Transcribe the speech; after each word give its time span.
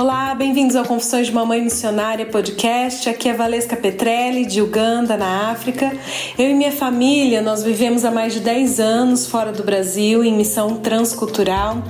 Olá, 0.00 0.34
bem-vindos 0.34 0.76
ao 0.76 0.84
Confissões 0.86 1.26
de 1.26 1.32
Mamãe 1.34 1.60
Missionária 1.60 2.24
podcast. 2.24 3.06
Aqui 3.06 3.28
é 3.28 3.34
Valesca 3.34 3.76
Petrelli, 3.76 4.46
de 4.46 4.62
Uganda, 4.62 5.14
na 5.14 5.50
África. 5.50 5.92
Eu 6.38 6.48
e 6.48 6.54
minha 6.54 6.72
família, 6.72 7.42
nós 7.42 7.62
vivemos 7.62 8.02
há 8.06 8.10
mais 8.10 8.32
de 8.32 8.40
10 8.40 8.80
anos 8.80 9.26
fora 9.26 9.52
do 9.52 9.62
Brasil, 9.62 10.24
em 10.24 10.32
missão 10.32 10.76
transcultural. 10.76 11.82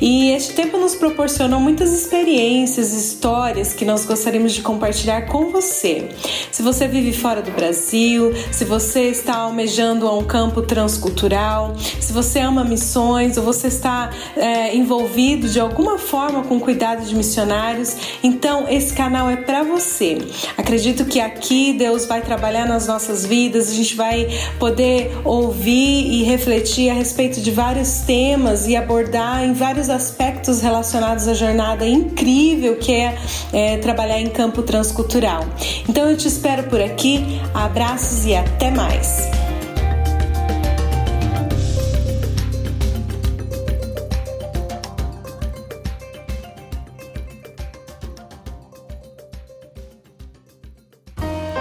E 0.00 0.30
este 0.30 0.54
tempo 0.54 0.76
nos 0.76 0.96
proporcionou 0.96 1.60
muitas 1.60 1.92
experiências, 1.92 2.92
histórias 2.92 3.72
que 3.72 3.84
nós 3.84 4.04
gostaríamos 4.04 4.54
de 4.54 4.60
compartilhar 4.60 5.26
com 5.26 5.52
você. 5.52 6.08
Se 6.50 6.62
você 6.62 6.88
vive 6.88 7.12
fora 7.12 7.42
do 7.42 7.52
Brasil, 7.52 8.32
se 8.50 8.64
você 8.64 9.02
está 9.02 9.36
almejando 9.36 10.08
a 10.08 10.18
um 10.18 10.24
campo 10.24 10.62
transcultural, 10.62 11.76
se 11.78 12.12
você 12.12 12.40
ama 12.40 12.64
missões 12.64 13.36
ou 13.36 13.44
você 13.44 13.68
está 13.68 14.10
é, 14.36 14.74
envolvido 14.74 15.48
de 15.48 15.60
alguma 15.60 15.96
forma 15.96 16.42
com 16.42 16.58
cuidado 16.58 17.04
de 17.04 17.14
missionários, 17.14 17.51
missionários. 17.52 17.96
Então, 18.22 18.66
esse 18.68 18.92
canal 18.94 19.28
é 19.28 19.36
para 19.36 19.62
você. 19.62 20.18
Acredito 20.56 21.04
que 21.04 21.20
aqui 21.20 21.72
Deus 21.74 22.06
vai 22.06 22.22
trabalhar 22.22 22.66
nas 22.66 22.86
nossas 22.86 23.26
vidas, 23.26 23.70
a 23.70 23.74
gente 23.74 23.94
vai 23.94 24.28
poder 24.58 25.12
ouvir 25.24 26.10
e 26.10 26.22
refletir 26.22 26.90
a 26.90 26.94
respeito 26.94 27.40
de 27.40 27.50
vários 27.50 27.98
temas 28.00 28.66
e 28.66 28.76
abordar 28.76 29.44
em 29.44 29.52
vários 29.52 29.90
aspectos 29.90 30.60
relacionados 30.60 31.28
à 31.28 31.34
jornada 31.34 31.86
incrível 31.86 32.76
que 32.76 32.92
é, 32.92 33.18
é 33.52 33.76
trabalhar 33.78 34.20
em 34.20 34.28
campo 34.28 34.62
transcultural. 34.62 35.44
Então, 35.88 36.08
eu 36.08 36.16
te 36.16 36.28
espero 36.28 36.64
por 36.64 36.80
aqui. 36.80 37.40
Abraços 37.54 38.24
e 38.24 38.34
até 38.34 38.70
mais. 38.70 39.41